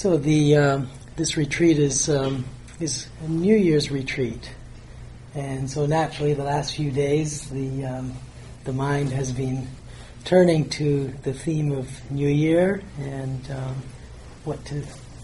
[0.00, 2.46] So the um, this retreat is um,
[2.80, 4.50] is a New Year's retreat,
[5.34, 8.14] and so naturally, the last few days, the um,
[8.64, 9.68] the mind has been
[10.24, 13.82] turning to the theme of New Year and um,
[14.44, 14.76] what to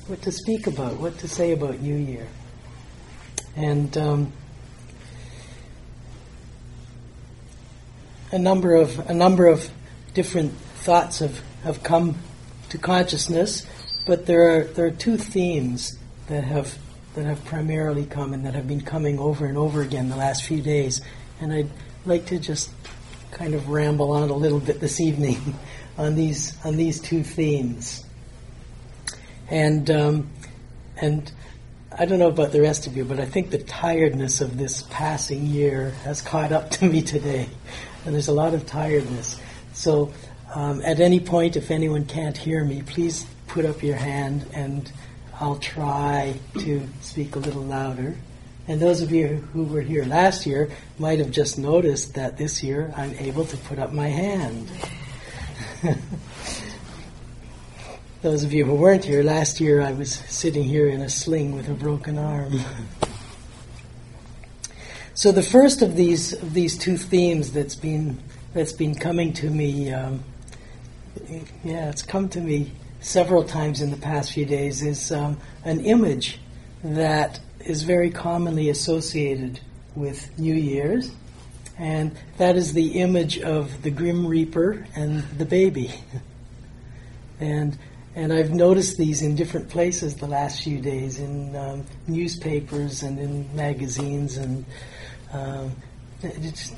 [0.08, 2.28] what to speak about, what to say about New Year,
[3.56, 4.32] and um,
[8.30, 9.70] a number of a number of
[10.12, 10.52] different
[10.84, 12.18] thoughts have, have come
[12.68, 13.64] to consciousness
[14.06, 16.78] but there are there are two themes that have
[17.14, 20.44] that have primarily come and that have been coming over and over again the last
[20.44, 21.00] few days,
[21.40, 21.70] and I'd
[22.06, 22.70] like to just
[23.32, 25.56] kind of ramble on a little bit this evening
[25.98, 28.04] on these on these two themes.
[29.50, 30.30] And um,
[30.96, 31.30] and
[31.98, 34.82] I don't know about the rest of you, but I think the tiredness of this
[34.82, 37.48] passing year has caught up to me today,
[38.04, 39.40] and there's a lot of tiredness.
[39.72, 40.12] So,
[40.54, 43.26] um, at any point, if anyone can't hear me, please
[43.56, 44.92] put up your hand and
[45.40, 48.14] I'll try to speak a little louder.
[48.68, 52.62] And those of you who were here last year might have just noticed that this
[52.62, 54.70] year I'm able to put up my hand.
[58.20, 61.56] those of you who weren't here last year, I was sitting here in a sling
[61.56, 62.60] with a broken arm.
[65.14, 68.18] so the first of these of these two themes that's been
[68.52, 70.22] that's been coming to me, um,
[71.64, 72.72] yeah, it's come to me
[73.06, 76.40] several times in the past few days is um, an image
[76.82, 79.60] that is very commonly associated
[79.94, 81.12] with New Year's,
[81.78, 85.94] and that is the image of the Grim Reaper and the baby.
[87.40, 87.78] and
[88.16, 93.20] and I've noticed these in different places the last few days, in um, newspapers and
[93.20, 94.64] in magazines and
[95.32, 95.76] um,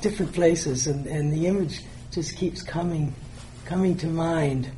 [0.01, 3.15] different places, and, and the image just keeps coming
[3.65, 4.69] coming to mind.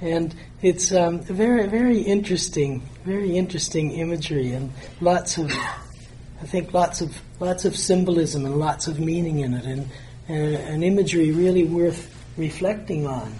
[0.00, 7.00] And it's um, very, very interesting, very interesting imagery, and lots of, I think, lots
[7.00, 9.88] of lots of symbolism and lots of meaning in it, and,
[10.28, 13.32] and an imagery really worth reflecting on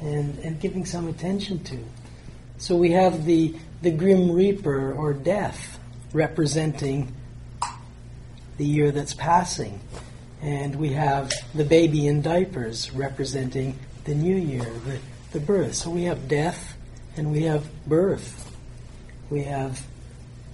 [0.00, 1.78] and, and giving some attention to.
[2.58, 5.78] So we have the the grim reaper or death
[6.12, 7.14] representing
[8.56, 9.80] the year that's passing,
[10.42, 14.98] and we have the baby in diapers representing the new year, the
[15.32, 15.74] the birth.
[15.74, 16.76] So we have death
[17.16, 18.50] and we have birth.
[19.30, 19.84] We have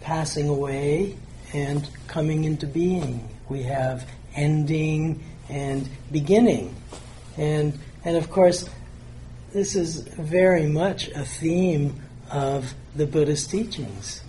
[0.00, 1.16] passing away
[1.52, 3.28] and coming into being.
[3.48, 6.74] We have ending and beginning.
[7.36, 8.68] And, and of course,
[9.52, 14.22] this is very much a theme of the Buddhist teachings.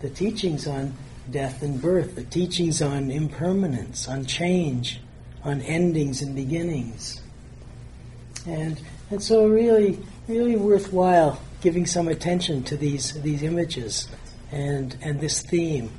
[0.00, 0.94] The teachings on
[1.30, 5.00] death and birth, the teachings on impermanence, on change,
[5.44, 7.20] on endings and beginnings.
[8.46, 8.80] And
[9.12, 14.08] and so, really, really worthwhile giving some attention to these these images
[14.50, 15.90] and and this theme.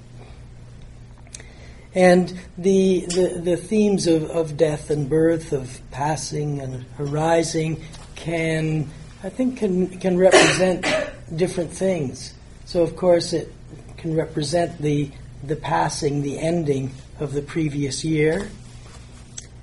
[1.95, 7.83] And the, the, the themes of, of death and birth, of passing and arising,
[8.15, 8.89] can
[9.23, 10.83] I think can can represent
[11.35, 12.33] different things.
[12.65, 13.53] So of course it
[13.97, 15.11] can represent the
[15.43, 18.49] the passing, the ending of the previous year,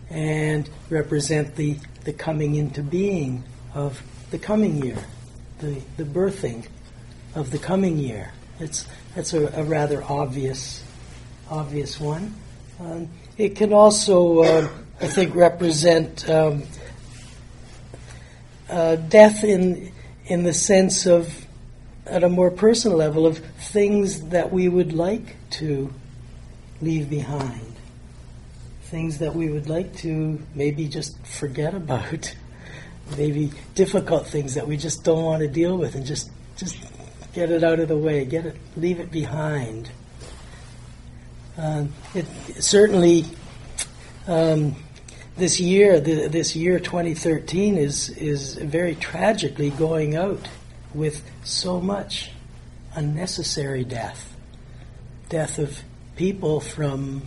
[0.08, 3.44] and represent the the coming into being
[3.74, 4.98] of the coming year,
[5.58, 6.66] the, the birthing
[7.34, 8.32] of the coming year.
[8.58, 10.84] It's, that's a, a rather obvious,
[11.50, 12.34] obvious one.
[12.78, 14.68] Um, it can also, uh,
[15.00, 16.62] I think, represent um,
[18.68, 19.92] uh, death in,
[20.26, 21.46] in the sense of,
[22.06, 25.92] at a more personal level, of things that we would like to
[26.80, 27.70] leave behind
[28.90, 32.34] things that we would like to maybe just forget about,
[33.16, 36.76] maybe difficult things that we just don't want to deal with, and just just
[37.32, 39.90] get it out of the way, get it, leave it behind.
[41.56, 42.26] Um, it
[42.62, 43.24] certainly
[44.26, 44.76] um,
[45.36, 50.48] this year, the, this year 2013 is is very tragically going out
[50.92, 52.30] with so much
[52.94, 54.36] unnecessary death,
[55.28, 55.80] death of
[56.16, 57.22] people from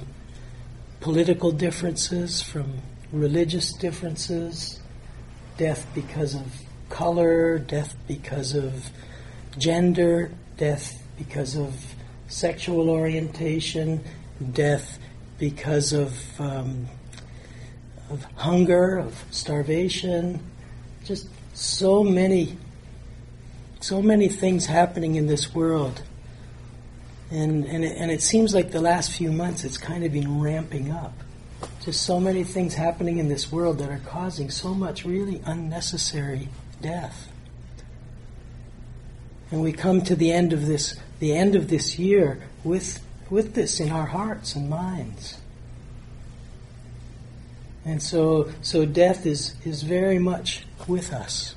[1.03, 2.79] political differences, from
[3.11, 4.79] religious differences,
[5.57, 6.45] death because of
[6.87, 8.89] color, death because of
[9.57, 11.75] gender, death because of
[12.29, 14.01] sexual orientation,
[14.53, 14.97] death
[15.39, 16.87] because of, um,
[18.09, 20.39] of hunger, of starvation,
[21.03, 22.57] just so many,
[23.81, 26.01] so many things happening in this world
[27.33, 30.39] and, and, it, and it seems like the last few months it's kind of been
[30.39, 31.13] ramping up.
[31.83, 36.49] Just so many things happening in this world that are causing so much really unnecessary
[36.81, 37.29] death.
[39.53, 42.99] and we come to the end of this the end of this year with
[43.29, 45.37] with this in our hearts and minds.
[47.85, 51.53] And so so death is is very much with us.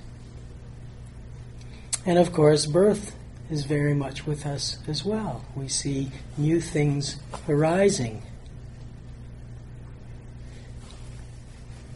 [2.04, 3.15] And of course birth
[3.50, 5.44] is very much with us as well.
[5.54, 7.16] We see new things
[7.48, 8.22] arising.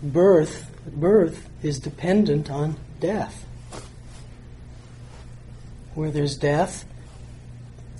[0.02, 3.46] Birth birth is dependent on death.
[5.94, 6.84] Where there's death,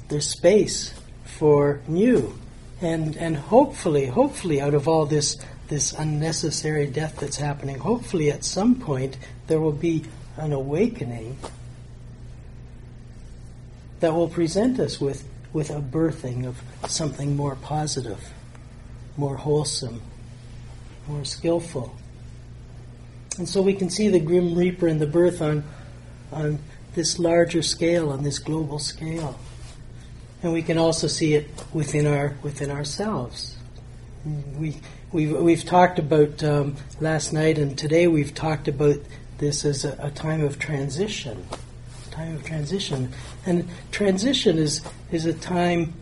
[0.08, 0.94] there's space
[1.25, 2.38] for new.
[2.81, 5.37] And and hopefully, hopefully out of all this
[5.69, 10.05] this unnecessary death that's happening, hopefully at some point there will be
[10.37, 11.37] an awakening
[14.00, 16.61] that will present us with, with a birthing of
[16.91, 18.32] something more positive,
[19.17, 20.02] more wholesome,
[21.06, 21.94] more skillful.
[23.38, 25.64] And so we can see the Grim Reaper and the birth on,
[26.32, 26.58] on
[26.94, 29.38] this larger scale, on this global scale.
[30.43, 33.56] And we can also see it within our within ourselves.
[34.58, 34.76] We
[35.12, 38.96] we've we've talked about um, last night and today we've talked about
[39.37, 41.46] this as a, a time of transition
[42.20, 43.12] time of transition.
[43.46, 45.94] And transition is, is a time,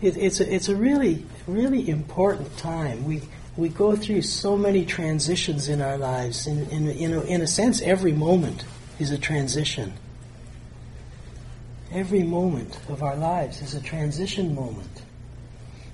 [0.00, 3.04] it, it's, a, it's a really, really important time.
[3.04, 3.22] We,
[3.56, 6.46] we go through so many transitions in our lives.
[6.46, 8.64] In, in, in, a, in a sense, every moment
[8.98, 9.92] is a transition.
[11.92, 15.02] Every moment of our lives is a transition moment.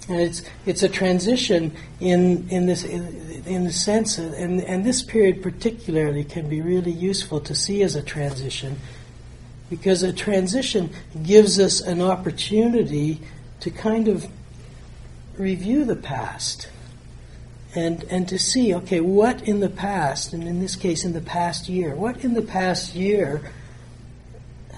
[0.08, 4.84] And it's, it's a transition in, in, this, in, in the sense, of, and, and
[4.84, 8.76] this period particularly can be really useful to see as a transition
[9.68, 10.90] because a transition
[11.22, 13.20] gives us an opportunity
[13.60, 14.26] to kind of
[15.36, 16.68] review the past
[17.74, 21.20] and, and to see, okay, what in the past, and in this case in the
[21.20, 23.52] past year, what in the past year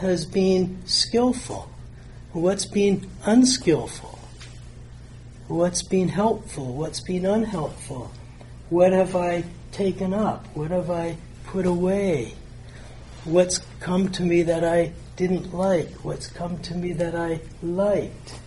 [0.00, 1.70] has been skillful?
[2.32, 4.18] What's been unskillful?
[5.46, 6.74] What's been helpful?
[6.74, 8.10] What's been unhelpful?
[8.68, 10.46] What have I taken up?
[10.54, 12.34] What have I put away?
[13.28, 18.38] what's come to me that I didn't like, what's come to me that I liked.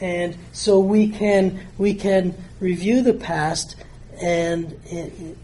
[0.00, 3.76] And so we can we can review the past
[4.20, 4.78] and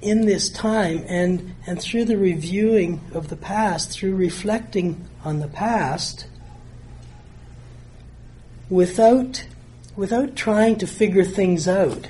[0.03, 5.49] in this time and and through the reviewing of the past, through reflecting on the
[5.49, 6.27] past,
[8.69, 9.47] without
[9.95, 12.09] without trying to figure things out,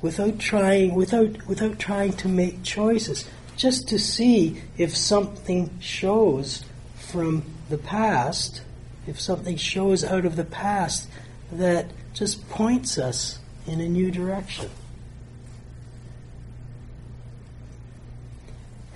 [0.00, 3.24] without trying without without trying to make choices,
[3.62, 6.64] just to see if something shows
[6.96, 8.60] from the past,
[9.06, 11.08] if something shows out of the past
[11.52, 13.38] that just points us
[13.68, 14.68] in a new direction.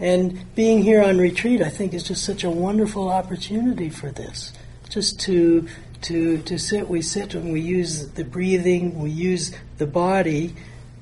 [0.00, 4.52] And being here on retreat, I think, is just such a wonderful opportunity for this.
[4.88, 5.68] Just to
[6.02, 10.56] to to sit, we sit and we use the breathing, we use the body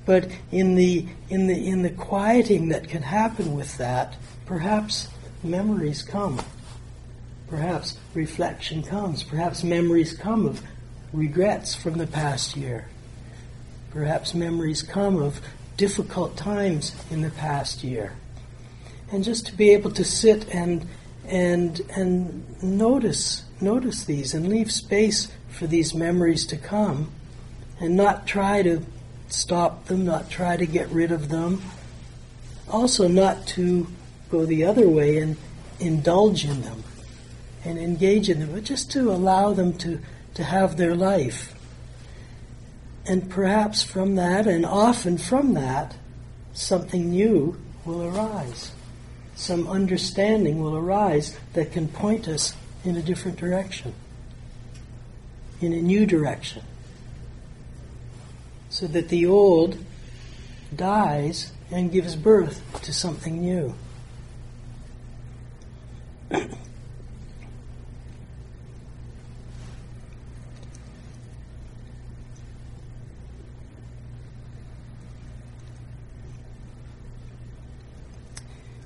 [0.06, 4.16] but in the, in the, in the quieting that can happen with that,
[4.46, 5.08] perhaps
[5.42, 6.40] memories come.
[7.48, 9.22] Perhaps reflection comes.
[9.22, 10.62] Perhaps memories come of
[11.12, 12.88] regrets from the past year.
[13.90, 15.40] Perhaps memories come of
[15.76, 18.12] difficult times in the past year.
[19.12, 20.86] And just to be able to sit and
[21.26, 27.10] and and notice notice these and leave space for these memories to come
[27.80, 28.84] and not try to
[29.34, 31.62] stop them, not try to get rid of them.
[32.68, 33.86] Also, not to
[34.30, 35.36] go the other way and
[35.80, 36.82] indulge in them
[37.64, 40.00] and engage in them, but just to allow them to,
[40.34, 41.54] to have their life.
[43.06, 45.96] And perhaps from that, and often from that,
[46.52, 48.72] something new will arise.
[49.34, 53.94] Some understanding will arise that can point us in a different direction,
[55.60, 56.62] in a new direction
[58.74, 59.78] so that the old
[60.74, 63.72] dies and gives birth to something new.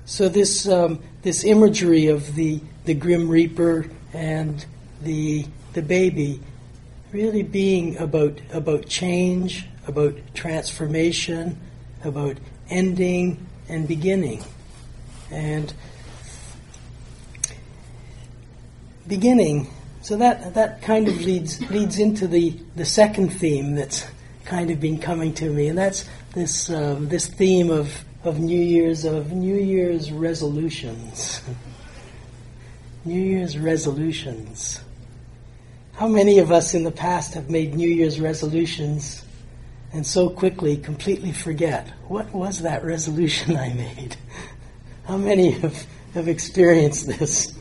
[0.05, 4.67] so this um, this imagery of the the grim reaper and
[5.01, 6.39] the the baby
[7.11, 11.59] really being about about change about transformation,
[12.03, 12.37] about
[12.69, 14.43] ending and beginning.
[15.31, 15.73] And
[19.07, 19.69] beginning,
[20.01, 24.07] so that, that kind of leads, leads into the, the second theme that's
[24.45, 28.59] kind of been coming to me, and that's this, um, this theme of, of New
[28.59, 31.41] Year's, of New Year's resolutions.
[33.05, 34.81] New Year's resolutions.
[35.93, 39.23] How many of us in the past have made New Year's resolutions
[39.93, 44.15] and so quickly completely forget what was that resolution I made?
[45.05, 47.53] How many have, have experienced this?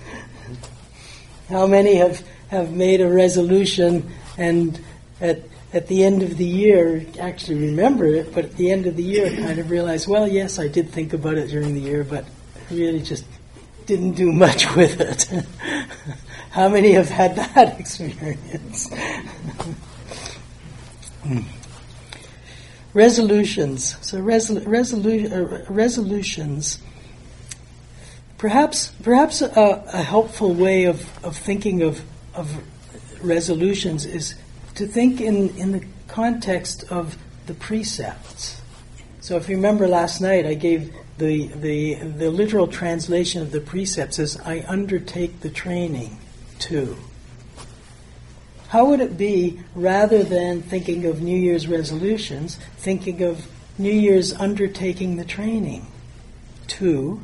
[1.48, 4.78] How many have, have made a resolution and
[5.20, 5.42] at,
[5.72, 9.02] at the end of the year actually remember it, but at the end of the
[9.02, 12.26] year kind of realize, well, yes, I did think about it during the year, but
[12.70, 13.24] really just
[13.86, 15.30] didn't do much with it.
[16.50, 18.92] How many have had that experience?
[21.22, 21.40] Hmm.
[22.98, 23.96] Resolutions.
[24.00, 26.80] So resol- resolu- uh, resolutions.
[28.38, 32.02] Perhaps, perhaps a, a, helpful way of, of thinking of,
[32.34, 32.48] of
[33.22, 34.34] resolutions is
[34.74, 38.60] to think in, in the context of the precepts.
[39.20, 43.60] So if you remember last night, I gave the, the, the literal translation of the
[43.60, 46.18] precepts as I undertake the training
[46.60, 46.96] to.
[48.68, 53.46] How would it be, rather than thinking of New Year's resolutions, thinking of
[53.78, 55.86] New Year's undertaking the training
[56.66, 57.22] to?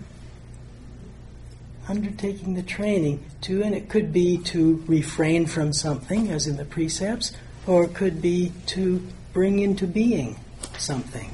[1.87, 6.65] Undertaking the training to, and it could be to refrain from something, as in the
[6.65, 7.33] precepts,
[7.67, 10.41] or it could be to bring into being
[10.79, 11.31] something.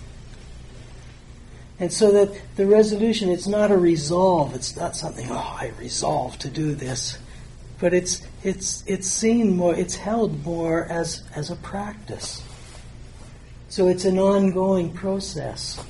[1.79, 6.37] And so that the resolution, it's not a resolve, it's not something, oh, I resolve
[6.41, 7.17] to do this
[7.81, 12.43] but it's it's it's seen more it's held more as as a practice.
[13.69, 15.83] So it's an ongoing process.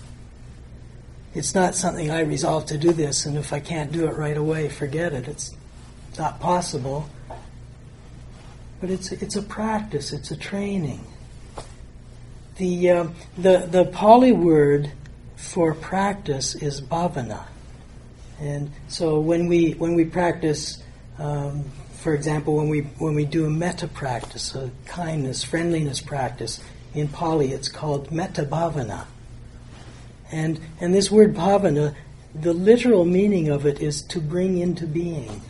[1.35, 4.37] It's not something i resolve to do this and if i can't do it right
[4.37, 5.26] away forget it.
[5.28, 5.54] It's
[6.18, 7.09] not possible.
[8.80, 11.04] But it's it's a practice it's a training.
[12.56, 13.06] The uh,
[13.37, 14.92] the the Pali word
[15.37, 17.44] for practice is bhavana.
[18.38, 20.82] And so when we when we practice
[21.18, 21.64] um,
[22.00, 26.59] for example, when we when we do a metta practice, a kindness, friendliness practice,
[26.95, 29.04] in Pali it's called metta bhavana.
[30.33, 31.95] And and this word bhavana,
[32.35, 35.42] the literal meaning of it is to bring into being.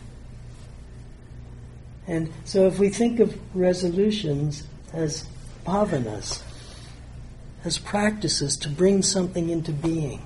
[2.05, 5.25] And so if we think of resolutions as
[5.65, 6.41] bhavanas,
[7.63, 10.21] as practices to bring something into being.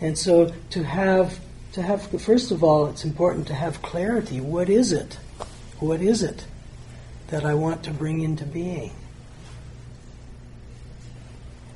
[0.00, 1.38] And so to have
[1.72, 4.40] to have, first of all, it's important to have clarity.
[4.40, 5.18] What is it?
[5.80, 6.46] What is it
[7.28, 8.92] that I want to bring into being?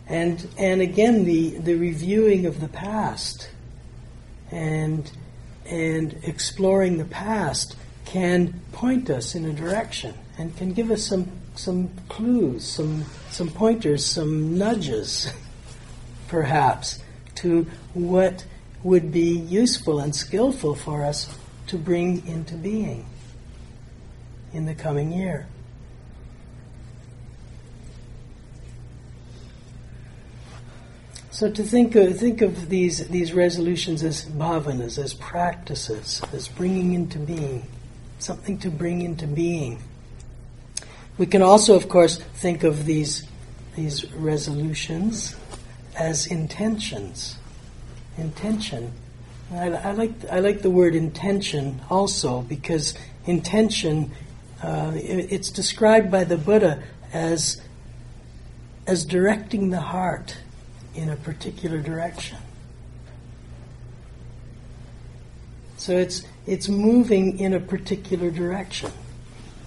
[0.07, 3.49] And, and again, the, the reviewing of the past
[4.50, 5.11] and,
[5.65, 7.75] and exploring the past
[8.05, 13.49] can point us in a direction and can give us some, some clues, some, some
[13.49, 15.33] pointers, some nudges,
[16.29, 17.00] perhaps,
[17.37, 18.45] to what
[18.83, 23.06] would be useful and skillful for us to bring into being
[24.52, 25.47] in the coming year.
[31.30, 36.95] So to think of, think of these, these resolutions as bhavanas, as practices, as bringing
[36.95, 37.66] into being,
[38.18, 39.83] something to bring into being.
[41.18, 43.26] We can also, of course, think of these,
[43.75, 45.37] these resolutions
[45.95, 47.37] as intentions
[48.18, 48.92] intention.
[49.52, 52.94] I, I, like I like the word intention also because
[53.26, 54.12] intention
[54.62, 56.82] uh, it, it's described by the Buddha
[57.12, 57.61] as
[58.87, 60.37] as directing the heart
[60.94, 62.38] in a particular direction.
[65.76, 68.90] So it's it's moving in a particular direction,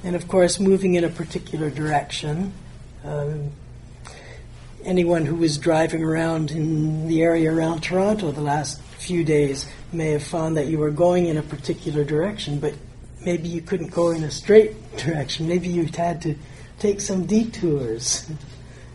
[0.04, 2.54] and of course, moving in a particular direction.
[3.06, 3.52] Um,
[4.86, 10.12] anyone who was driving around in the area around Toronto the last few days may
[10.12, 12.74] have found that you were going in a particular direction, but
[13.26, 15.48] maybe you couldn't go in a straight direction.
[15.48, 16.36] Maybe you had to
[16.80, 18.30] take some detours.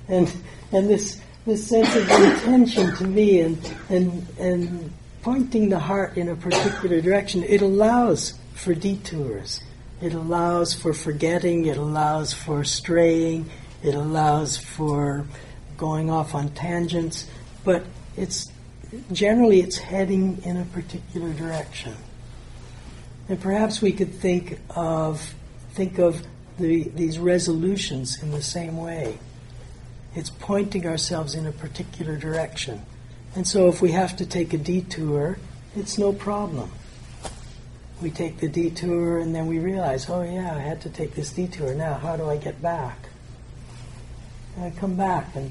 [0.06, 0.30] And
[0.70, 3.56] and this this sense of intention to me and
[3.88, 9.62] and and pointing the heart in a particular direction, it allows for detours.
[10.02, 13.48] It allows for forgetting, it allows for straying,
[13.82, 15.24] it allows for
[15.76, 17.28] going off on tangents,
[17.64, 17.84] but
[18.16, 18.50] it's
[19.12, 21.94] generally it's heading in a particular direction.
[23.28, 25.34] And perhaps we could think of
[25.72, 26.22] think of
[26.58, 29.18] the, these resolutions in the same way.
[30.14, 32.82] It's pointing ourselves in a particular direction.
[33.34, 35.38] And so if we have to take a detour,
[35.74, 36.70] it's no problem.
[38.00, 41.32] We take the detour and then we realize, oh yeah, I had to take this
[41.32, 41.74] detour.
[41.74, 43.08] Now, how do I get back?
[44.56, 45.50] And I come back and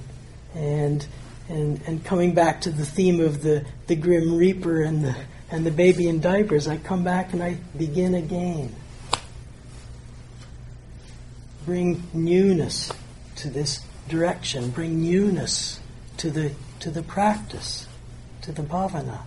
[0.54, 1.06] and
[1.50, 5.16] and and coming back to the theme of the the grim reaper and the
[5.54, 8.74] and the baby in diapers, I come back and I begin again.
[11.64, 12.92] Bring newness
[13.36, 15.80] to this direction, bring newness
[16.18, 17.88] to the, to the practice,
[18.42, 19.20] to the bhavana.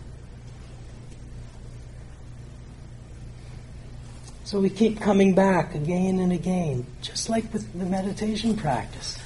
[4.43, 9.17] So we keep coming back again and again, just like with the meditation practice,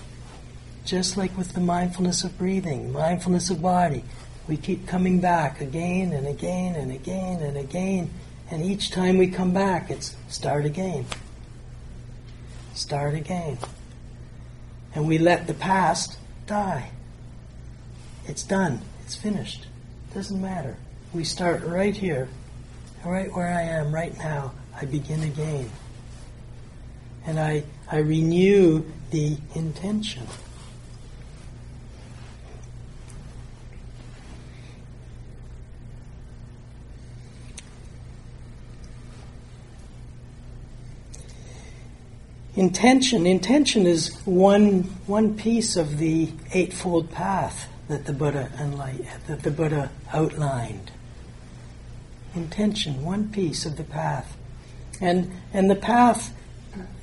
[0.91, 4.03] just like with the mindfulness of breathing, mindfulness of body.
[4.49, 8.11] We keep coming back again and again and again and again,
[8.51, 11.07] and each time we come back, it's start again.
[12.75, 13.59] Start again.
[14.93, 16.19] And we let the past
[16.49, 16.91] die.
[18.27, 18.81] It's done.
[19.05, 19.69] It's finished.
[20.13, 20.77] Doesn't matter.
[21.15, 22.29] We start right here,
[23.05, 25.71] right where I am right now I begin again.
[27.25, 28.83] And I, I renew
[29.13, 30.27] the intention.
[42.61, 43.27] Intention.
[43.27, 49.51] Intention is one, one piece of the Eightfold Path that the Buddha enlightened, that the
[49.51, 50.91] Buddha outlined.
[52.35, 54.37] Intention, one piece of the path.
[55.01, 56.35] And, and the path,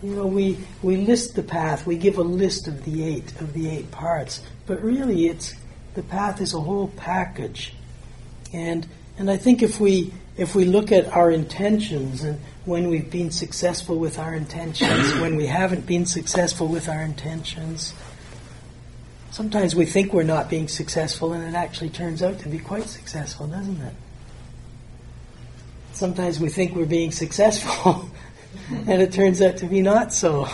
[0.03, 3.53] you know, we, we list the path, we give a list of the eight, of
[3.53, 5.55] the eight parts, but really it's,
[5.95, 7.73] the path is a whole package.
[8.53, 8.85] And,
[9.17, 13.31] and I think if we, if we look at our intentions and when we've been
[13.31, 17.93] successful with our intentions, when we haven't been successful with our intentions,
[19.31, 22.83] sometimes we think we're not being successful and it actually turns out to be quite
[22.83, 23.93] successful, doesn't it?
[25.97, 28.09] sometimes we think we're being successful,
[28.69, 30.47] and it turns out to be not so.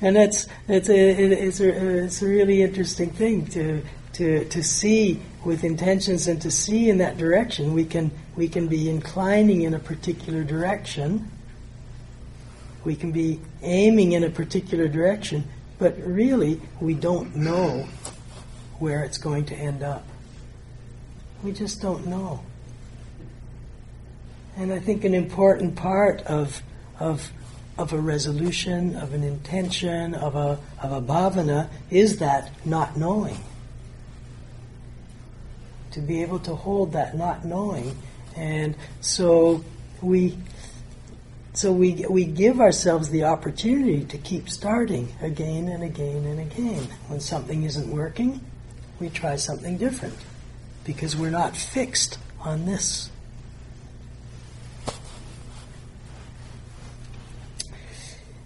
[0.00, 3.82] and that's it's a, it's a, it's a really interesting thing to
[4.12, 7.72] to to see with intentions and to see in that direction.
[7.72, 11.30] We can we can be inclining in a particular direction.
[12.84, 15.44] We can be aiming in a particular direction,
[15.78, 17.86] but really we don't know
[18.78, 20.06] where it's going to end up.
[21.42, 22.42] We just don't know.
[24.56, 26.62] And I think an important part of,
[26.98, 27.32] of,
[27.78, 33.38] of a resolution, of an intention, of a, of a bhavana is that not knowing.
[35.92, 37.96] To be able to hold that not knowing.
[38.36, 39.64] And so
[40.00, 40.36] we
[41.54, 46.88] so we, we give ourselves the opportunity to keep starting again and again and again.
[47.08, 48.40] When something isn't working,
[48.98, 50.16] we try something different
[50.84, 53.10] because we're not fixed on this.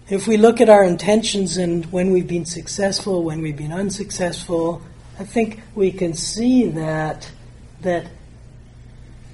[0.09, 4.81] If we look at our intentions and when we've been successful, when we've been unsuccessful,
[5.19, 7.29] I think we can see that
[7.81, 8.07] that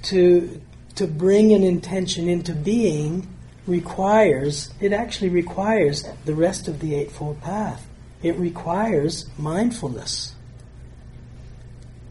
[0.04, 0.60] to
[0.94, 3.26] to bring an intention into being
[3.66, 7.86] requires it actually requires the rest of the eightfold path.
[8.22, 10.34] It requires mindfulness.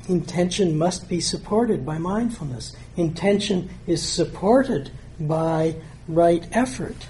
[0.10, 2.76] Intention must be supported by mindfulness.
[2.98, 5.76] Intention is supported by
[6.08, 7.08] right effort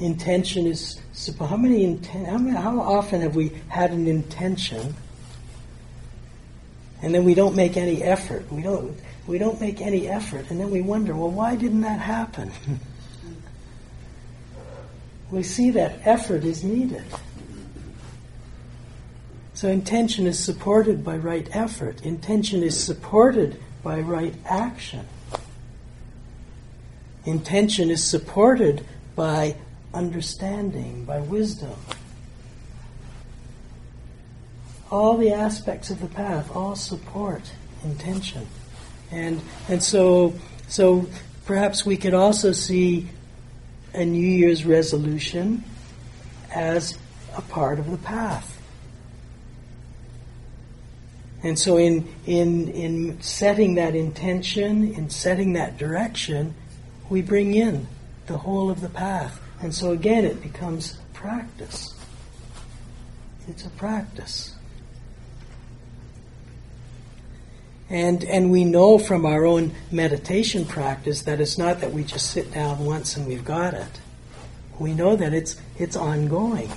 [0.00, 1.00] intention is
[1.38, 4.94] how many, inten- how many how often have we had an intention
[7.02, 10.60] and then we don't make any effort we don't we don't make any effort and
[10.60, 12.50] then we wonder well why didn't that happen
[15.30, 17.04] we see that effort is needed
[19.54, 25.06] so intention is supported by right effort intention is supported by right action
[27.24, 28.84] intention is supported
[29.16, 29.56] by
[29.94, 31.74] understanding, by wisdom.
[34.90, 37.42] All the aspects of the path all support
[37.82, 38.46] intention.
[39.10, 40.34] And, and so,
[40.68, 41.08] so
[41.44, 43.08] perhaps we could also see
[43.92, 45.62] a New Year's resolution
[46.54, 46.98] as
[47.36, 48.50] a part of the path.
[51.42, 56.54] And so, in, in, in setting that intention, in setting that direction,
[57.10, 57.86] we bring in
[58.26, 59.40] the whole of the path.
[59.60, 61.94] And so again, it becomes practice.
[63.48, 64.53] It's a practice.
[67.94, 72.32] And, and we know from our own meditation practice that it's not that we just
[72.32, 74.00] sit down once and we've got it.
[74.80, 76.72] We know that it's, it's ongoing.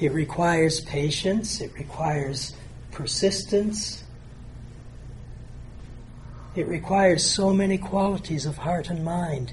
[0.00, 2.54] It requires patience, it requires
[2.92, 4.04] persistence,
[6.56, 9.52] it requires so many qualities of heart and mind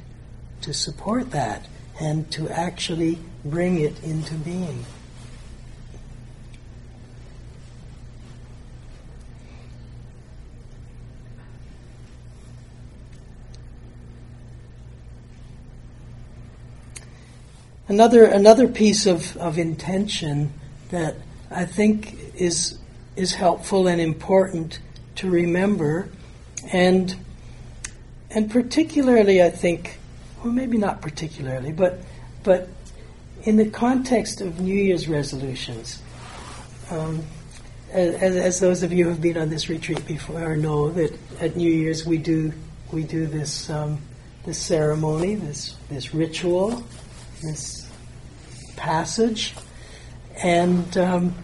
[0.61, 1.67] to support that
[1.99, 4.85] and to actually bring it into being.
[17.87, 20.53] Another another piece of, of intention
[20.89, 21.15] that
[21.49, 22.77] I think is
[23.15, 24.79] is helpful and important
[25.15, 26.09] to remember,
[26.71, 27.15] and
[28.29, 29.97] and particularly I think,
[30.43, 31.99] well maybe not particularly, but
[32.43, 32.69] but
[33.43, 36.01] in the context of New Year's resolutions.
[36.89, 37.23] Um,
[37.91, 41.57] as, as, those of you who have been on this retreat before know that at
[41.57, 42.53] New Year's we do
[42.91, 43.99] we do this um,
[44.45, 46.83] this ceremony, this this ritual,
[47.41, 47.89] this
[48.75, 49.53] passage,
[50.43, 51.35] and um,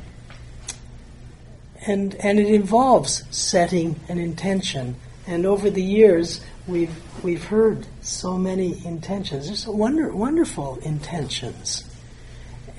[1.86, 4.96] and and it involves setting an intention.
[5.26, 9.48] And over the years, we've we've heard so many intentions.
[9.48, 11.84] There's wonder, wonderful intentions,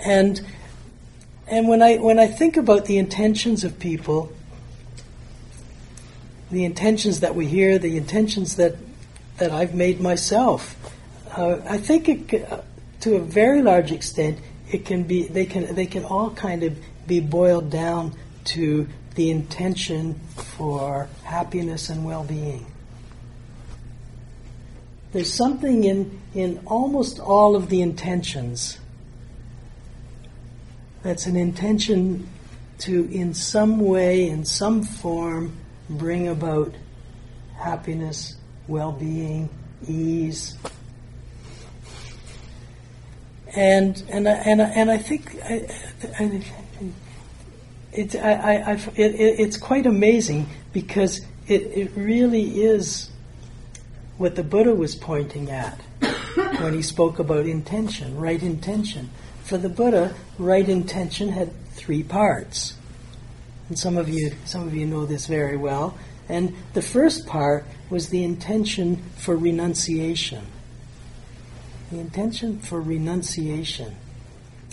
[0.04, 0.40] and
[1.46, 4.32] and when I when I think about the intentions of people,
[6.50, 8.76] the intentions that we hear, the intentions that
[9.38, 10.76] that I've made myself,
[11.36, 12.64] uh, I think it,
[13.00, 14.38] to a very large extent,
[14.70, 19.30] it can be they can they can all kind of be boiled down to the
[19.30, 22.66] intention for happiness and well-being.
[25.12, 28.78] There's something in in almost all of the intentions
[31.02, 32.28] that's an intention
[32.78, 35.56] to in some way in some form
[35.88, 36.74] bring about
[37.56, 38.36] happiness,
[38.68, 39.48] well-being,
[39.86, 40.56] ease,
[43.54, 45.66] and and I, and I, and I think I,
[46.18, 46.42] I,
[47.92, 53.10] it, I, I, it, it's quite amazing because it, it really is
[54.18, 55.80] what the Buddha was pointing at
[56.60, 59.10] when he spoke about intention, right intention.
[59.44, 62.74] For the Buddha, right intention had three parts,
[63.68, 65.96] and some of you some of you know this very well.
[66.28, 70.44] And the first part was the intention for renunciation
[71.90, 73.94] the intention for renunciation.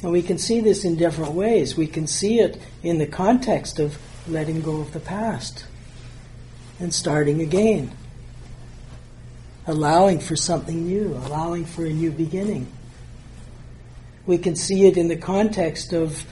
[0.04, 1.78] And we can see this in different ways.
[1.78, 3.98] We can see it in the context of
[4.28, 5.66] letting go of the past
[6.80, 7.92] and starting again,
[9.66, 12.68] allowing for something new, allowing for a new beginning.
[14.26, 16.26] We can see it in the context of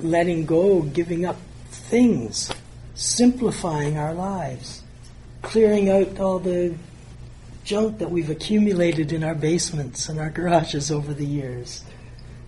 [0.00, 1.36] letting go, giving up
[1.68, 2.50] things,
[2.94, 4.82] simplifying our lives,
[5.42, 6.74] clearing out all the
[7.64, 11.84] junk that we've accumulated in our basements and our garages over the years,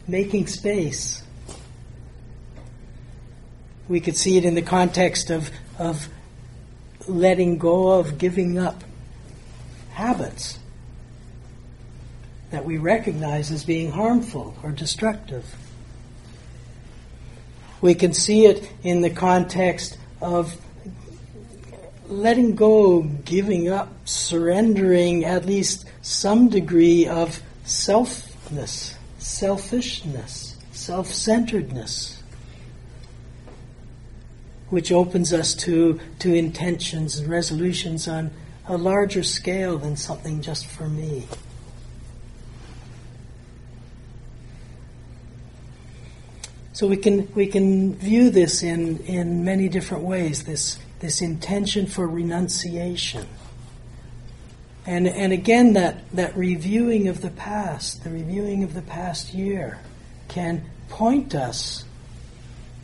[0.08, 1.22] making space.
[3.88, 6.08] We could see it in the context of, of
[7.06, 8.82] letting go of giving up
[9.90, 10.58] habits
[12.50, 15.56] that we recognize as being harmful or destructive.
[17.80, 20.56] We can see it in the context of
[22.08, 32.22] letting go, giving up, surrendering at least some degree of selfness, selfishness, self centeredness,
[34.68, 38.30] which opens us to, to intentions and resolutions on
[38.66, 41.26] a larger scale than something just for me.
[46.74, 50.44] So we can we can view this in, in many different ways.
[50.44, 53.26] This this intention for renunciation.
[54.86, 59.78] And, and again, that, that reviewing of the past, the reviewing of the past year,
[60.28, 61.84] can point us,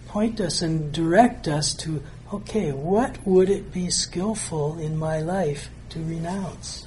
[0.09, 5.69] point us and direct us to, okay, what would it be skillful in my life
[5.91, 6.87] to renounce?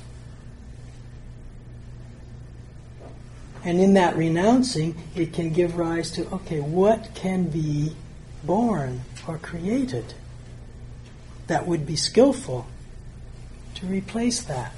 [3.64, 7.96] And in that renouncing, it can give rise to, okay, what can be
[8.44, 10.14] born or created?
[11.48, 12.68] that would be skillful
[13.76, 14.74] to replace that.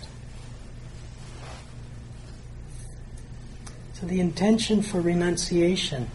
[3.93, 6.09] So the intention for renunciation.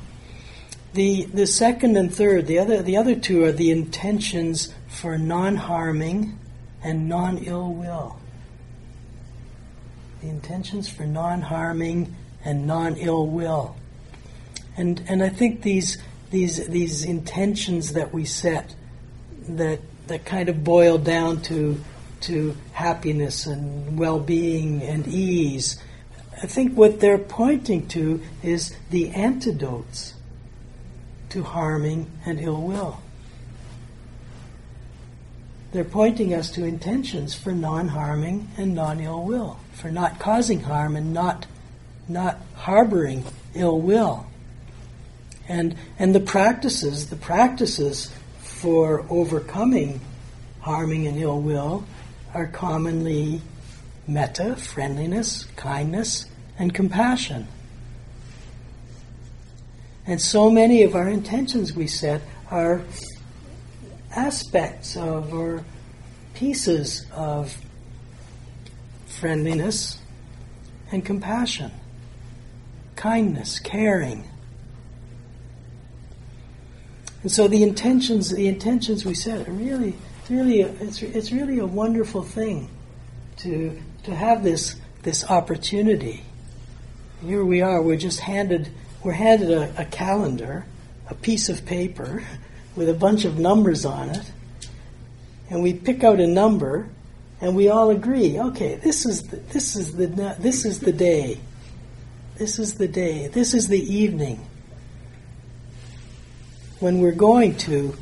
[0.92, 5.56] The, the second and third, the other, the other two are the intentions for non
[5.56, 6.38] harming
[6.82, 8.18] and non ill will.
[10.20, 13.76] The intentions for non harming and non ill will.
[14.76, 15.98] And, and I think these,
[16.30, 18.74] these, these intentions that we set
[19.48, 21.80] that that kind of boil down to
[22.20, 25.80] to happiness and well-being and ease.
[26.42, 30.14] I think what they're pointing to is the antidotes
[31.30, 33.00] to harming and ill will.
[35.72, 41.14] They're pointing us to intentions for non-harming and non-ill will, for not causing harm and
[41.14, 41.46] not
[42.10, 44.26] not harboring ill will.
[45.48, 50.00] And and the practices, the practices for overcoming
[50.60, 51.84] harming and ill will
[52.34, 53.40] are commonly
[54.06, 56.26] metta, friendliness, kindness,
[56.58, 57.48] and compassion.
[60.06, 62.82] And so many of our intentions we set are
[64.14, 65.64] aspects of or
[66.34, 67.56] pieces of
[69.06, 70.00] friendliness
[70.90, 71.70] and compassion,
[73.00, 74.28] kindness, caring.
[77.22, 79.94] And so the intentions, the intentions we set are really,
[80.28, 82.68] really, it's, it's really a wonderful thing
[83.38, 86.22] to to have this this opportunity.
[87.24, 87.80] Here we are.
[87.80, 88.70] We're just handed
[89.02, 90.66] we're handed a, a calendar,
[91.08, 92.22] a piece of paper
[92.76, 94.30] with a bunch of numbers on it,
[95.48, 96.90] and we pick out a number,
[97.40, 98.38] and we all agree.
[98.38, 100.06] Okay, this is the, this is the
[100.38, 101.40] this is the day.
[102.40, 103.26] This is the day.
[103.26, 104.40] This is the evening
[106.78, 107.94] when we're going to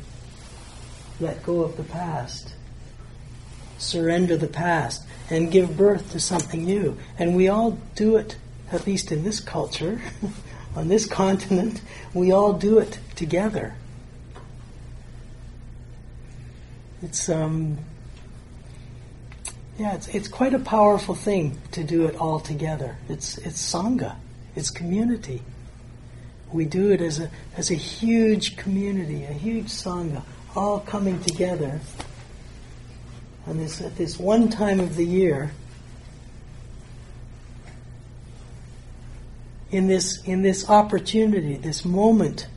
[1.19, 2.53] let go of the past,
[3.79, 6.97] surrender the past, and give birth to something new.
[7.17, 8.37] And we all do it,
[8.71, 10.01] at least in this culture,
[10.73, 11.81] on this continent,
[12.13, 13.75] we all do it together.
[17.01, 17.79] It's um,
[19.77, 22.95] yeah, it's it's quite a powerful thing to do it all together.
[23.09, 24.15] It's it's sangha,
[24.59, 25.41] it's community.
[26.53, 30.23] We do it as a as a huge community, a huge sangha,
[30.55, 31.79] all coming together
[33.57, 35.51] this, at this one time of the year,
[39.71, 42.47] in this, in this opportunity, this moment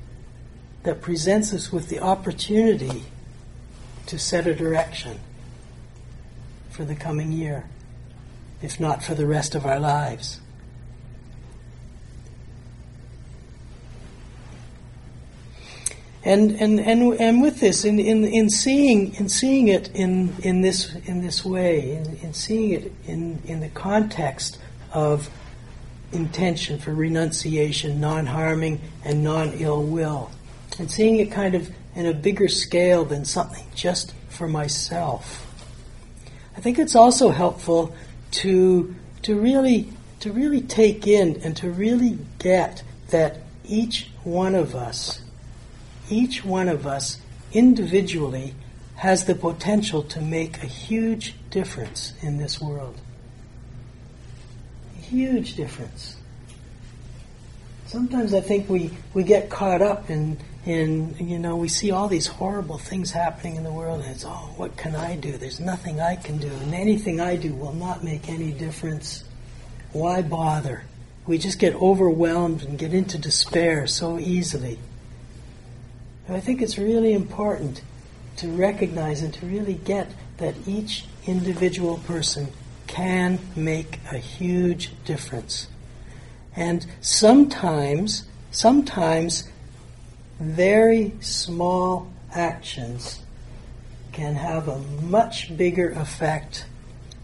[0.82, 3.04] that presents us with the opportunity
[4.06, 5.18] to set a direction
[6.70, 7.64] for the coming year,
[8.60, 10.40] if not for the rest of our lives.
[16.24, 20.60] And, and, and, and with this, in, in, in, seeing, in seeing it in, in,
[20.60, 24.58] this, in this way, in, in seeing it in, in the context
[24.92, 25.28] of
[26.12, 30.30] intention for renunciation, non harming, and non ill will,
[30.78, 35.48] and seeing it kind of in a bigger scale than something just for myself.
[36.56, 37.96] I think it's also helpful
[38.32, 44.74] to, to, really, to really take in and to really get that each one of
[44.76, 45.20] us
[46.12, 47.18] each one of us
[47.52, 48.54] individually
[48.96, 53.00] has the potential to make a huge difference in this world.
[54.96, 56.16] A huge difference.
[57.86, 62.08] Sometimes I think we, we get caught up in, in, you know, we see all
[62.08, 65.36] these horrible things happening in the world and it's, oh, what can I do?
[65.36, 66.48] There's nothing I can do.
[66.48, 69.24] And anything I do will not make any difference.
[69.92, 70.84] Why bother?
[71.26, 74.78] We just get overwhelmed and get into despair so easily.
[76.26, 77.82] And I think it's really important
[78.36, 82.48] to recognize and to really get that each individual person
[82.86, 85.68] can make a huge difference.
[86.54, 89.48] And sometimes, sometimes
[90.38, 93.20] very small actions
[94.12, 96.66] can have a much bigger effect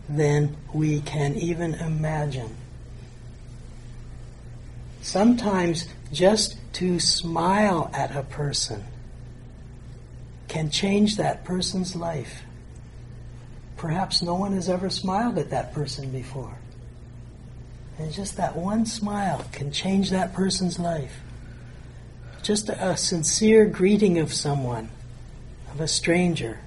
[0.08, 2.56] than we can even imagine.
[5.02, 8.84] Sometimes just to smile at a person
[10.48, 12.42] can change that person's life.
[13.76, 16.56] Perhaps no one has ever smiled at that person before.
[17.98, 21.20] And just that one smile can change that person's life.
[22.42, 24.88] Just a, a sincere greeting of someone,
[25.72, 26.58] of a stranger,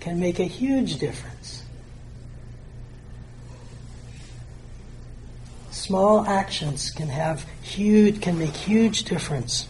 [0.00, 1.62] can make a huge difference.
[5.90, 9.66] Small actions can have huge, can make huge difference.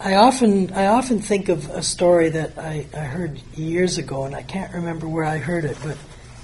[0.00, 4.34] I often, I often think of a story that I, I heard years ago, and
[4.34, 5.96] I can't remember where I heard it, but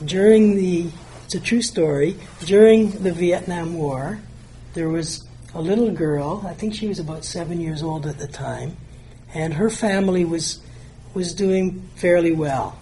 [0.05, 0.89] during the,
[1.25, 4.21] it's a true story, during the Vietnam War,
[4.75, 8.29] there was a little girl, I think she was about seven years old at the
[8.29, 8.77] time,
[9.35, 10.61] and her family was,
[11.13, 12.79] was doing fairly well.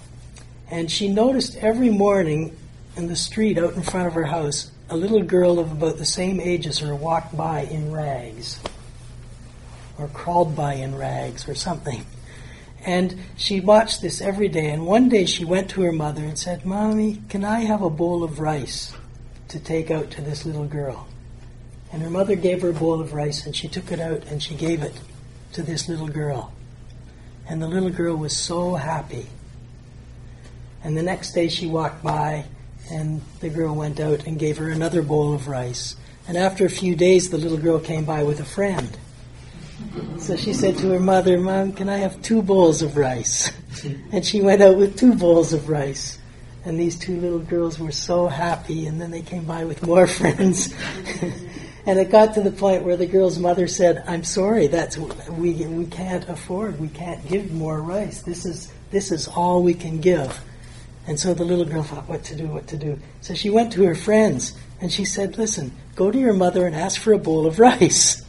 [0.71, 2.55] And she noticed every morning
[2.97, 6.05] in the street out in front of her house, a little girl of about the
[6.05, 8.59] same age as her walked by in rags
[9.99, 12.05] or crawled by in rags or something.
[12.85, 14.71] And she watched this every day.
[14.71, 17.91] And one day she went to her mother and said, Mommy, can I have a
[17.91, 18.93] bowl of rice
[19.49, 21.09] to take out to this little girl?
[21.93, 24.43] And her mother gave her a bowl of rice and she took it out and
[24.43, 24.95] she gave it
[25.53, 26.53] to this little girl.
[27.49, 29.27] And the little girl was so happy.
[30.85, 32.45] And the next day she walked by
[32.91, 35.97] and the girl went out and gave her another bowl of rice.
[36.29, 38.97] And after a few days, the little girl came by with a friend.
[40.19, 43.53] So she said to her mother, Mom, can I have two bowls of rice?
[44.11, 46.19] And she went out with two bowls of rice.
[46.67, 50.07] and these two little girls were so happy, and then they came by with more
[50.19, 50.75] friends.
[51.87, 55.53] and it got to the point where the girl's mother said, "I'm sorry, that's we
[55.67, 58.23] we can't afford, we can't give more rice.
[58.23, 60.39] This is this is all we can give."
[61.07, 62.47] And so the little girl thought, "What to do?
[62.49, 66.19] What to do?" So she went to her friends and she said, "Listen, go to
[66.19, 68.23] your mother and ask for a bowl of rice."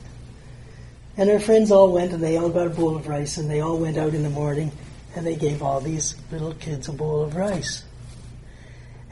[1.17, 3.59] And her friends all went and they all got a bowl of rice and they
[3.59, 4.71] all went out in the morning
[5.15, 7.83] and they gave all these little kids a bowl of rice.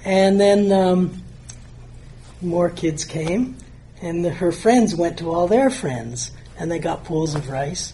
[0.06, 1.24] And then um,
[2.42, 3.58] more kids came,
[4.02, 7.94] and the, her friends went to all their friends, and they got bowls of rice,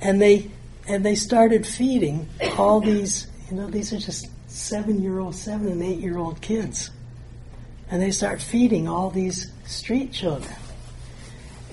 [0.00, 0.50] and they
[0.88, 3.26] and they started feeding all these.
[3.50, 6.90] You know, these are just seven-year-old, seven and eight-year-old kids,
[7.90, 10.54] and they start feeding all these street children.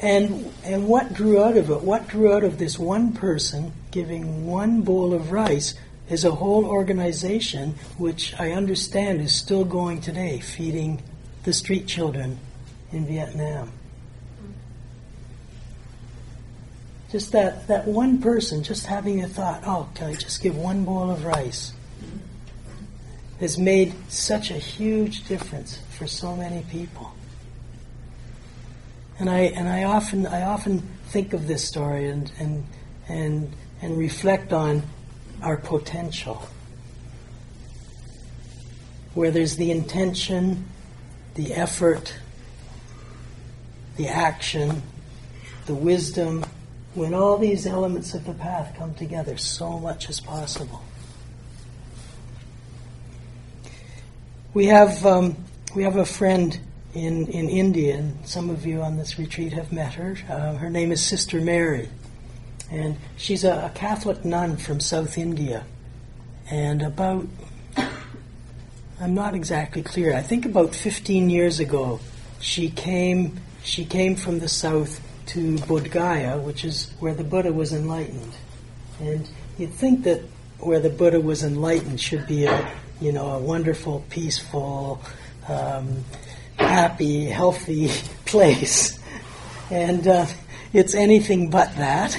[0.01, 1.81] And and what grew out of it?
[1.81, 5.75] What grew out of this one person giving one bowl of rice
[6.09, 11.01] is a whole organization which I understand is still going today, feeding
[11.43, 12.37] the street children
[12.91, 13.71] in Vietnam.
[17.11, 20.83] Just that, that one person, just having a thought, oh, can I just give one
[20.83, 21.71] bowl of rice,
[23.39, 27.11] has made such a huge difference for so many people.
[29.19, 32.65] And I and I often I often think of this story and and
[33.07, 34.83] and and reflect on
[35.41, 36.47] our potential.
[39.13, 40.65] Where there's the intention,
[41.35, 42.15] the effort,
[43.97, 44.81] the action,
[45.67, 46.43] the wisdom,
[46.95, 50.81] when all these elements of the path come together, so much is possible.
[54.53, 55.35] We have um,
[55.75, 56.59] we have a friend
[56.93, 60.15] in in India, and some of you on this retreat have met her.
[60.29, 61.89] Uh, her name is Sister Mary.
[62.73, 65.63] And she's a, a Catholic nun from South India.
[66.49, 67.27] And about,
[68.99, 71.99] I'm not exactly clear, I think about 15 years ago,
[72.39, 77.53] she came, she came from the south to Bodh Gaya, which is where the Buddha
[77.53, 78.33] was enlightened.
[78.99, 80.21] And you'd think that
[80.59, 82.71] where the Buddha was enlightened should be a,
[83.03, 85.01] you know, a wonderful, peaceful,
[85.49, 86.05] um,
[86.55, 87.87] happy, healthy
[88.25, 88.97] place.
[89.69, 90.25] And uh,
[90.71, 92.17] it's anything but that.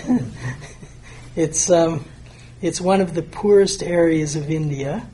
[1.36, 2.04] it's um,
[2.60, 5.06] it's one of the poorest areas of India,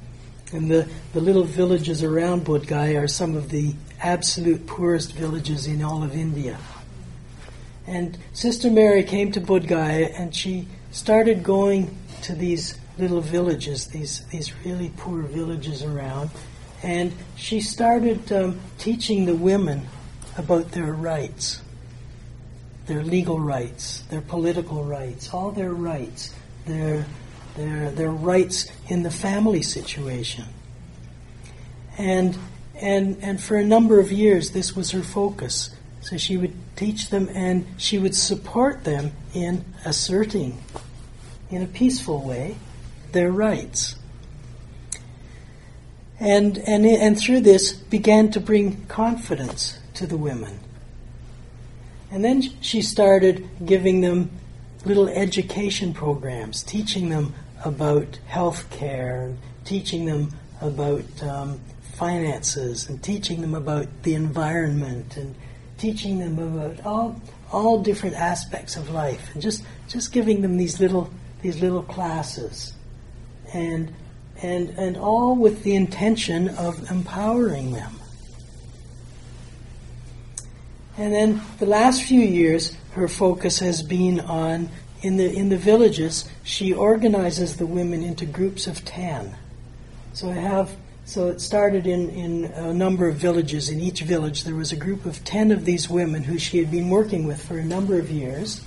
[0.53, 5.83] and the, the little villages around Bodh are some of the absolute poorest villages in
[5.83, 6.59] all of India.
[7.87, 9.71] And Sister Mary came to Bodh
[10.19, 16.31] and she started going to these little villages, these, these really poor villages around,
[16.83, 19.89] and she started um, teaching the women
[20.37, 21.61] about their rights
[22.91, 26.35] their legal rights, their political rights, all their rights,
[26.67, 27.07] their,
[27.57, 30.45] their, their rights in the family situation.
[31.97, 32.37] And,
[32.75, 35.71] and, and for a number of years, this was her focus.
[36.01, 40.59] So she would teach them and she would support them in asserting,
[41.49, 42.57] in a peaceful way,
[43.12, 43.96] their rights.
[46.18, 50.61] And, and, and through this began to bring confidence to the women
[52.11, 54.31] and then she started giving them
[54.85, 61.61] little education programs, teaching them about health care, teaching them about um,
[61.94, 65.35] finances, and teaching them about the environment, and
[65.79, 67.20] teaching them about all
[67.53, 71.11] all different aspects of life, and just just giving them these little
[71.42, 72.73] these little classes,
[73.53, 73.93] and
[74.43, 78.01] and and all with the intention of empowering them.
[80.97, 84.69] And then the last few years, her focus has been on
[85.03, 86.29] in the in the villages.
[86.45, 89.35] She organizes the women into groups of ten.
[90.12, 90.74] So I have
[91.05, 93.68] so it started in, in a number of villages.
[93.68, 96.70] In each village, there was a group of ten of these women who she had
[96.70, 98.61] been working with for a number of years,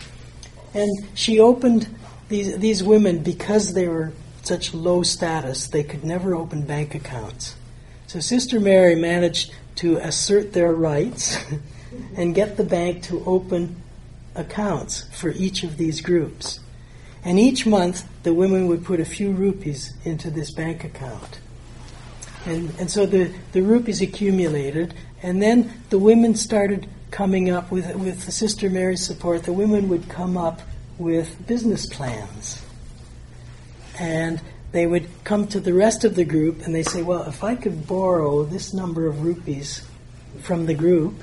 [0.74, 1.88] and she opened
[2.30, 4.12] these these women because they were
[4.44, 5.68] such low status.
[5.68, 7.56] They could never open bank accounts.
[8.08, 11.38] So Sister Mary managed to assert their rights.
[12.16, 13.76] and get the bank to open
[14.36, 16.60] accounts for each of these groups.
[17.24, 21.40] And each month, the women would put a few rupees into this bank account.
[22.46, 27.96] And, and so the, the rupees accumulated, and then the women started coming up with,
[27.96, 30.62] with Sister Mary's support, the women would come up
[30.98, 32.63] with business plans.
[34.00, 34.42] And
[34.72, 37.56] they would come to the rest of the group and they say, Well, if I
[37.56, 39.86] could borrow this number of rupees
[40.42, 41.22] from the group,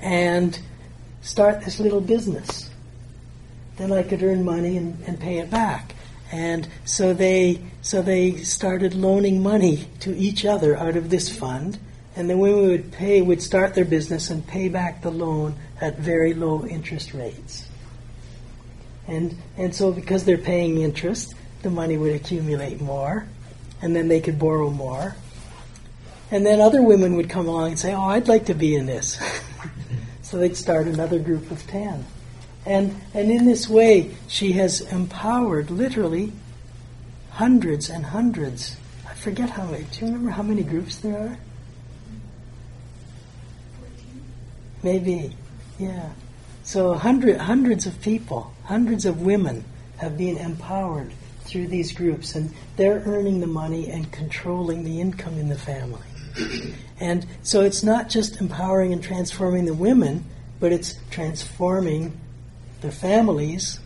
[0.00, 0.58] and
[1.22, 2.70] start this little business.
[3.76, 5.94] Then I could earn money and, and pay it back.
[6.32, 11.78] And so they so they started loaning money to each other out of this fund,
[12.14, 15.98] and the women would pay would start their business and pay back the loan at
[15.98, 17.66] very low interest rates.
[19.10, 23.26] And and so because they're paying interest, the money would accumulate more,
[23.82, 25.16] and then they could borrow more.
[26.30, 28.86] And then other women would come along and say, "Oh, I'd like to be in
[28.86, 29.18] this."
[30.22, 32.06] so they'd start another group of 10.
[32.66, 36.32] And, and in this way, she has empowered literally
[37.30, 38.76] hundreds and hundreds.
[39.08, 39.84] I forget how many.
[39.84, 41.38] Do you remember how many groups there are?
[44.82, 45.34] Maybe,
[45.78, 46.10] yeah.
[46.62, 49.64] So hundred, hundreds of people, hundreds of women
[49.96, 55.36] have been empowered through these groups, and they're earning the money and controlling the income
[55.38, 56.06] in the family.
[57.00, 60.22] And so it's not just empowering and transforming the women,
[60.60, 62.12] but it's transforming
[62.82, 63.80] their families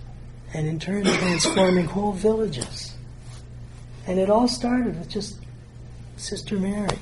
[0.52, 2.92] and in turn transforming whole villages.
[4.08, 5.38] And it all started with just
[6.16, 6.98] Sister Mary.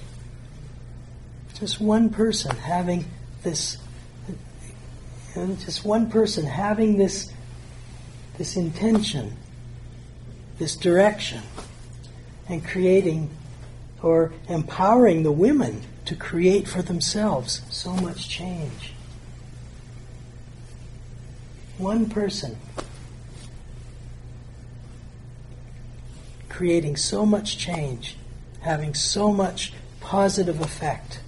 [1.55, 3.07] Just one person having
[3.43, 3.78] this,
[5.35, 7.33] just one person having this,
[8.43, 9.36] this intention,
[10.59, 11.40] this direction,
[12.49, 13.30] and creating
[14.03, 18.95] or empowering the women to create for themselves so much change.
[21.78, 22.59] One person
[26.49, 28.16] creating so much change,
[28.62, 31.20] having so much positive effect.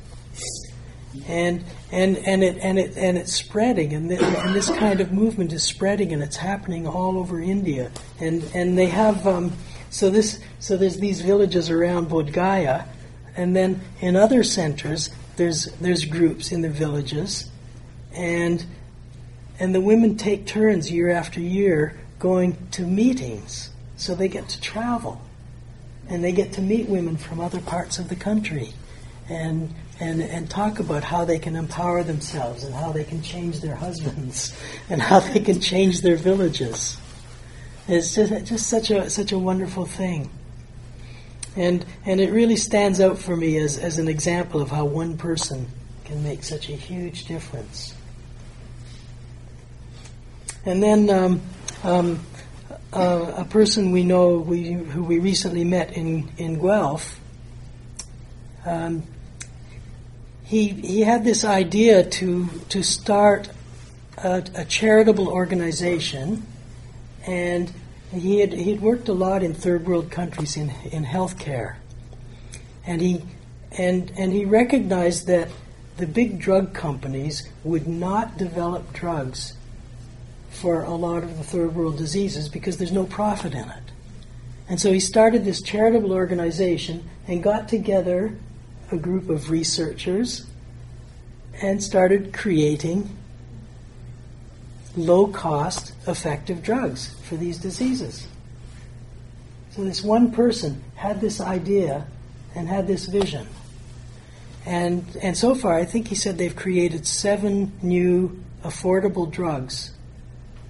[1.29, 5.13] And and and it and it and it's spreading, and, the, and this kind of
[5.13, 7.93] movement is spreading, and it's happening all over India.
[8.21, 9.53] And and they have um,
[9.91, 12.87] so this so there's these villages around Bodh Gaya,
[13.37, 17.49] and then in other centers there's there's groups in the villages,
[18.13, 18.65] and
[19.61, 24.61] and the women take turns year after year going to meetings, so they get to
[24.61, 25.21] travel,
[26.09, 28.73] and they get to meet women from other parts of the country,
[29.29, 33.61] and and, and talk about how they can empower themselves and how they can change
[33.61, 34.57] their husbands
[34.91, 36.99] and how they can change their villages.
[37.87, 40.31] It's just, just such a such a wonderful thing.
[41.55, 45.19] And and it really stands out for me as, as an example of how one
[45.19, 45.69] person
[46.05, 47.95] can make such a huge difference.
[50.67, 51.43] And then um,
[51.83, 52.21] um,
[52.93, 57.21] uh, a person we know we, who we recently met in, in Guelph,
[58.65, 59.03] um,
[60.45, 63.49] he, he had this idea to, to start
[64.19, 66.47] a, a charitable organization
[67.27, 67.73] and
[68.15, 71.77] he had he had worked a lot in third world countries in in healthcare,
[72.87, 73.23] and he
[73.77, 75.49] and and he recognized that
[75.97, 79.55] the big drug companies would not develop drugs
[80.51, 83.83] for a lot of the third world diseases because there's no profit in it.
[84.69, 88.37] And so he started this charitable organization and got together
[88.95, 90.47] a group of researchers
[91.61, 93.09] and started creating
[94.97, 98.27] low cost, effective drugs for these diseases.
[99.71, 102.07] So this one person had this idea
[102.55, 103.49] and had this vision.
[104.65, 109.93] And, and so far, I think he said they've created seven new affordable drugs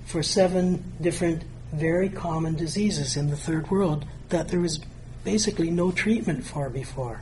[0.06, 4.80] for seven different very common diseases in the third world that there was
[5.22, 7.20] basically no treatment for before.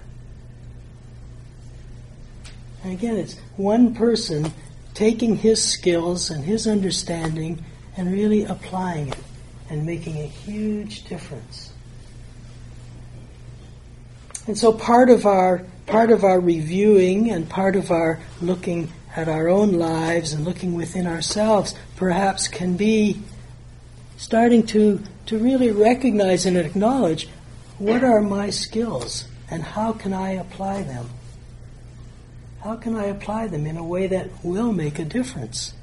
[2.82, 4.52] And again, it's one person
[4.94, 7.64] taking his skills and his understanding
[7.96, 9.18] and really applying it
[9.70, 11.72] and making a huge difference.
[14.46, 19.28] And so part of our part of our reviewing and part of our looking at
[19.28, 23.20] our own lives and looking within ourselves perhaps can be
[24.16, 27.28] starting to, to really recognize and acknowledge
[27.78, 31.08] what are my skills and how can I apply them?
[32.62, 35.74] How can I apply them in a way that will make a difference?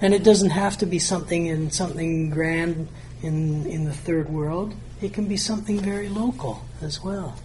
[0.00, 2.88] And it doesn't have to be something in something grand
[3.22, 4.74] in, in the third world.
[5.02, 7.36] It can be something very local as well.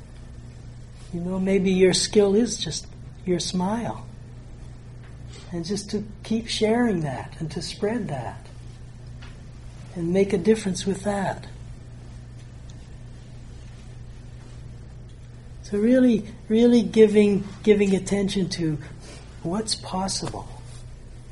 [1.13, 2.87] You know, maybe your skill is just
[3.25, 4.05] your smile.
[5.51, 8.45] And just to keep sharing that and to spread that
[9.95, 11.47] and make a difference with that.
[15.75, 18.77] So really, really giving giving attention to
[19.43, 20.47] what's possible,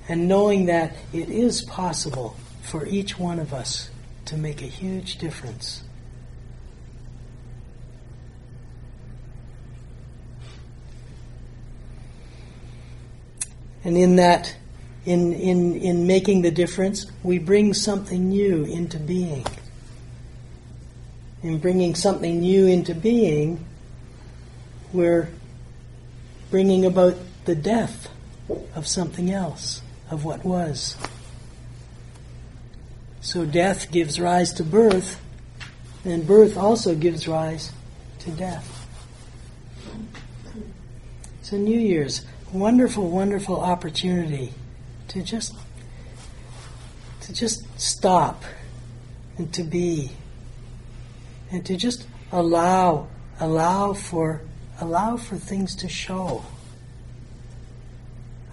[0.09, 3.89] and knowing that it is possible for each one of us
[4.25, 5.81] to make a huge difference.
[13.85, 14.57] And in that
[15.05, 19.45] in, in, in making the difference, we bring something new into being.
[21.43, 23.65] In bringing something new into being,
[24.93, 25.27] we're
[26.51, 28.09] bringing about the death
[28.75, 30.95] of something else, of what was.
[33.21, 35.19] So death gives rise to birth,
[36.05, 37.71] and birth also gives rise
[38.19, 38.87] to death.
[41.41, 44.53] So New Year's, wonderful, wonderful opportunity
[45.09, 45.55] to just
[47.21, 48.43] to just stop
[49.37, 50.11] and to be
[51.51, 53.07] and to just allow
[53.39, 54.41] allow for
[54.79, 56.43] allow for things to show.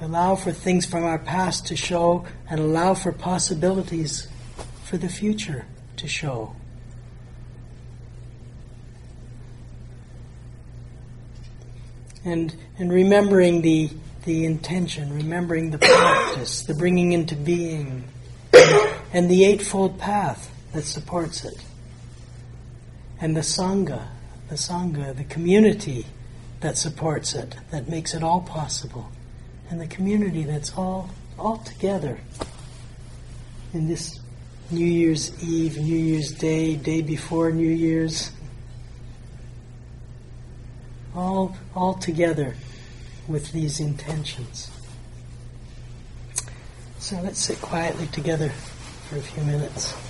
[0.00, 4.28] Allow for things from our past to show and allow for possibilities
[4.84, 5.66] for the future
[5.96, 6.56] to show.
[12.24, 13.90] And and remembering the
[14.24, 18.04] the intention, remembering the practice, the bringing into being,
[19.12, 21.56] and the eightfold path that supports it,
[23.20, 24.08] and the sangha,
[24.50, 26.04] the sangha, the community
[26.58, 29.10] that supports it, that makes it all possible,
[29.70, 32.18] and the community that's all all together
[33.72, 34.18] in this
[34.70, 38.32] New Year's Eve, New Year's Day, day before New Year's,
[41.14, 42.56] all all together
[43.28, 44.68] with these intentions.
[46.98, 50.09] So let's sit quietly together for a few minutes.